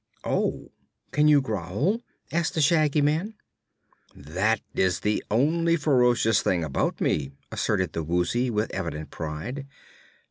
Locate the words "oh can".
0.23-1.27